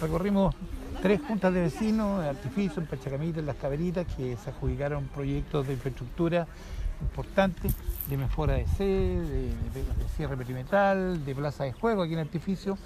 recorrimos 0.00 0.54
tres 1.02 1.20
juntas 1.20 1.52
de 1.52 1.62
vecinos, 1.62 2.22
en 2.22 2.28
Artificio, 2.30 2.82
en 2.82 2.88
Pachacamita, 2.88 3.40
en 3.40 3.46
Las 3.46 3.56
Caberitas, 3.56 4.06
que 4.16 4.36
se 4.36 4.50
adjudicaron 4.50 5.04
proyectos 5.04 5.66
de 5.66 5.74
infraestructura 5.74 6.46
importantes, 7.00 7.74
de 8.08 8.16
mejora 8.16 8.54
de 8.54 8.66
sede, 8.66 9.20
de, 9.22 9.54
cierre 10.16 10.36
perimetral, 10.36 11.24
de 11.24 11.34
plaza 11.34 11.64
de 11.64 11.72
juego 11.72 12.02
aquí 12.02 12.12
en 12.14 12.20
Artificio. 12.20 12.76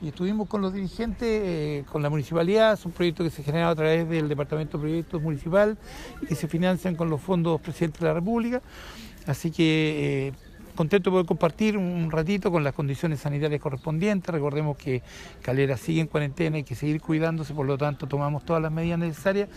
Y 0.00 0.08
estuvimos 0.08 0.48
con 0.48 0.62
los 0.62 0.72
dirigentes, 0.72 1.28
eh, 1.28 1.84
con 1.90 2.02
la 2.02 2.08
municipalidad, 2.08 2.78
son 2.78 2.92
proyectos 2.92 3.24
que 3.24 3.30
se 3.30 3.42
generan 3.42 3.68
a 3.68 3.74
través 3.74 4.08
del 4.08 4.28
Departamento 4.28 4.78
de 4.78 4.82
Proyectos 4.82 5.22
Municipal 5.22 5.76
y 6.22 6.26
que 6.26 6.34
se 6.34 6.48
financian 6.48 6.96
con 6.96 7.10
los 7.10 7.20
fondos 7.20 7.60
presidentes 7.60 8.00
de 8.00 8.06
la 8.06 8.14
República. 8.14 8.62
Así 9.26 9.50
que 9.50 10.28
eh, 10.28 10.32
contento 10.80 11.10
de 11.10 11.12
poder 11.12 11.26
compartir 11.26 11.76
un 11.76 12.10
ratito 12.10 12.50
con 12.50 12.64
las 12.64 12.72
condiciones 12.72 13.20
sanitarias 13.20 13.60
correspondientes. 13.60 14.32
Recordemos 14.32 14.78
que 14.78 15.02
Calera 15.42 15.76
sigue 15.76 16.00
en 16.00 16.06
cuarentena 16.06 16.56
y 16.56 16.64
que 16.64 16.74
seguir 16.74 17.02
cuidándose, 17.02 17.52
por 17.52 17.66
lo 17.66 17.76
tanto 17.76 18.06
tomamos 18.06 18.46
todas 18.46 18.62
las 18.62 18.72
medidas 18.72 18.98
necesarias 18.98 19.50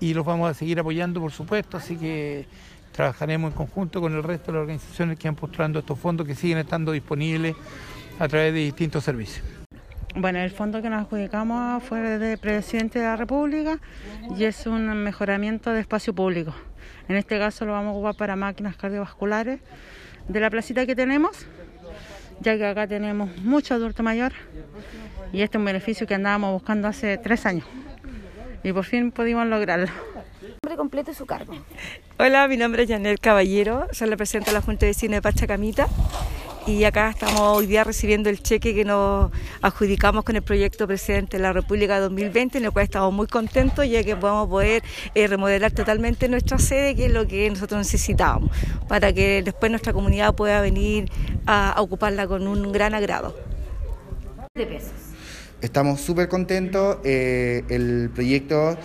y 0.00 0.14
los 0.14 0.24
vamos 0.24 0.50
a 0.50 0.54
seguir 0.54 0.80
apoyando, 0.80 1.20
por 1.20 1.32
supuesto, 1.32 1.76
así 1.76 1.96
que 1.96 2.46
trabajaremos 2.92 3.50
en 3.50 3.58
conjunto 3.58 4.00
con 4.00 4.14
el 4.14 4.22
resto 4.22 4.46
de 4.46 4.52
las 4.52 4.62
organizaciones 4.62 5.18
que 5.18 5.28
han 5.28 5.34
postulando 5.34 5.80
estos 5.80 5.98
fondos 5.98 6.26
que 6.26 6.34
siguen 6.34 6.56
estando 6.56 6.92
disponibles 6.92 7.54
a 8.18 8.26
través 8.26 8.54
de 8.54 8.60
distintos 8.60 9.04
servicios. 9.04 9.44
Bueno, 10.16 10.38
el 10.38 10.50
fondo 10.50 10.80
que 10.80 10.88
nos 10.88 11.02
adjudicamos 11.02 11.82
fue 11.82 12.00
de 12.00 12.38
Presidente 12.38 13.00
de 13.00 13.04
la 13.04 13.16
República 13.16 13.80
y 14.34 14.44
es 14.44 14.66
un 14.66 14.86
mejoramiento 15.02 15.72
de 15.72 15.80
espacio 15.80 16.14
público. 16.14 16.54
En 17.06 17.16
este 17.16 17.38
caso 17.38 17.66
lo 17.66 17.72
vamos 17.72 17.90
a 17.90 17.92
ocupar 17.96 18.14
para 18.14 18.34
máquinas 18.34 18.76
cardiovasculares 18.76 19.60
de 20.28 20.40
la 20.40 20.50
placita 20.50 20.86
que 20.86 20.96
tenemos, 20.96 21.46
ya 22.40 22.56
que 22.56 22.66
acá 22.66 22.86
tenemos 22.86 23.36
mucho 23.38 23.74
adulto 23.74 24.02
mayor 24.02 24.32
y 25.32 25.42
este 25.42 25.56
es 25.56 25.60
un 25.60 25.64
beneficio 25.64 26.06
que 26.06 26.14
andábamos 26.14 26.52
buscando 26.52 26.88
hace 26.88 27.18
tres 27.18 27.46
años 27.46 27.66
y 28.62 28.72
por 28.72 28.84
fin 28.84 29.10
pudimos 29.10 29.46
lograrlo. 29.46 29.88
Nombre 30.62 30.76
completo 30.76 31.10
y 31.10 31.14
su 31.14 31.26
cargo. 31.26 31.54
Hola, 32.18 32.48
mi 32.48 32.56
nombre 32.56 32.84
es 32.84 32.88
Janel 32.88 33.18
Caballero, 33.20 33.86
soy 33.92 34.08
la 34.08 34.16
presidenta 34.16 34.50
de 34.50 34.54
la 34.54 34.62
Junta 34.62 34.86
de 34.86 34.90
Vecinos 34.90 35.16
de 35.16 35.22
Pachacamita 35.22 35.88
y 36.66 36.84
acá 36.84 37.10
estamos 37.10 37.40
hoy 37.40 37.66
día 37.66 37.84
recibiendo 37.84 38.30
el 38.30 38.42
cheque 38.42 38.74
que 38.74 38.84
nos 38.84 39.30
adjudicamos 39.60 40.24
con 40.24 40.36
el 40.36 40.42
proyecto 40.42 40.86
Presidente 40.86 41.36
de 41.36 41.42
la 41.42 41.52
República 41.52 42.00
2020, 42.00 42.58
en 42.58 42.64
el 42.64 42.70
cual 42.70 42.84
estamos 42.84 43.12
muy 43.12 43.26
contentos 43.26 43.86
ya 43.88 44.02
que 44.02 44.16
podemos 44.16 44.48
poder 44.48 44.82
eh, 45.14 45.26
remodelar 45.26 45.72
totalmente 45.72 46.28
nuestra 46.28 46.58
sede, 46.58 46.94
que 46.94 47.06
es 47.06 47.12
lo 47.12 47.26
que 47.26 47.48
nosotros 47.50 47.78
necesitábamos, 47.78 48.50
para 48.88 49.12
que 49.12 49.42
después 49.42 49.70
nuestra 49.70 49.92
comunidad 49.92 50.34
pueda 50.34 50.60
venir 50.60 51.10
a, 51.46 51.74
ocuparla 51.78 52.26
con 52.26 52.46
un 52.46 52.72
gran 52.72 52.94
agrado. 52.94 53.36
De 54.54 54.66
pesos. 54.66 55.13
Estamos 55.64 56.02
súper 56.02 56.28
contentos, 56.28 56.98
eh, 57.04 57.64
el 57.70 58.10
proyecto 58.14 58.76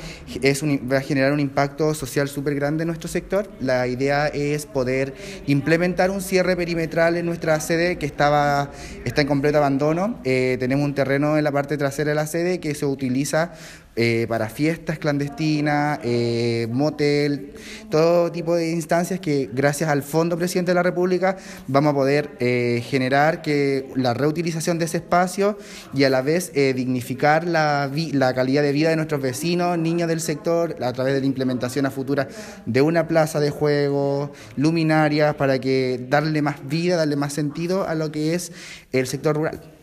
es 0.41 0.63
va 0.63 0.99
a 0.99 1.01
generar 1.01 1.33
un 1.33 1.41
impacto 1.41 1.93
social 1.93 2.29
súper 2.29 2.55
grande 2.55 2.83
en 2.83 2.87
nuestro 2.87 3.09
sector. 3.09 3.51
La 3.59 3.85
idea 3.87 4.27
es 4.27 4.65
poder 4.65 5.13
implementar 5.45 6.09
un 6.09 6.21
cierre 6.21 6.55
perimetral 6.55 7.17
en 7.17 7.25
nuestra 7.25 7.59
sede 7.59 7.97
que 7.97 8.05
estaba, 8.05 8.71
está 9.03 9.19
en 9.19 9.27
completo 9.27 9.57
abandono. 9.57 10.21
Eh, 10.23 10.55
tenemos 10.57 10.85
un 10.85 10.95
terreno 10.95 11.37
en 11.37 11.43
la 11.43 11.51
parte 11.51 11.77
trasera 11.77 12.11
de 12.11 12.15
la 12.15 12.27
sede 12.27 12.61
que 12.61 12.73
se 12.73 12.85
utiliza 12.85 13.51
eh, 13.95 14.27
para 14.29 14.49
fiestas 14.49 14.97
clandestinas, 14.97 15.99
eh, 16.03 16.67
motel, 16.71 17.53
todo 17.89 18.31
tipo 18.31 18.55
de 18.55 18.71
instancias 18.71 19.19
que 19.19 19.49
gracias 19.51 19.89
al 19.89 20.03
Fondo 20.03 20.37
Presidente 20.37 20.71
de 20.71 20.75
la 20.75 20.83
República 20.83 21.35
vamos 21.67 21.91
a 21.91 21.95
poder 21.95 22.29
eh, 22.39 22.81
generar 22.87 23.41
que 23.41 23.89
la 23.95 24.13
reutilización 24.13 24.79
de 24.79 24.85
ese 24.85 24.97
espacio 24.97 25.57
y 25.93 26.05
a 26.05 26.09
la 26.09 26.21
vez 26.21 26.53
dignificar 26.53 27.45
la, 27.45 27.91
la 28.13 28.33
calidad 28.33 28.61
de 28.61 28.71
vida 28.71 28.89
de 28.89 28.95
nuestros 28.95 29.21
vecinos, 29.21 29.77
niños 29.77 30.07
del 30.07 30.21
sector, 30.21 30.77
a 30.81 30.93
través 30.93 31.13
de 31.15 31.19
la 31.19 31.25
implementación 31.25 31.85
a 31.85 31.91
futura 31.91 32.27
de 32.65 32.81
una 32.81 33.07
plaza 33.07 33.39
de 33.39 33.49
juego, 33.49 34.31
luminarias, 34.55 35.35
para 35.35 35.59
que 35.59 36.05
darle 36.09 36.41
más 36.41 36.65
vida, 36.67 36.95
darle 36.95 37.15
más 37.15 37.33
sentido 37.33 37.87
a 37.87 37.95
lo 37.95 38.11
que 38.11 38.33
es 38.33 38.51
el 38.91 39.07
sector 39.07 39.35
rural. 39.35 39.78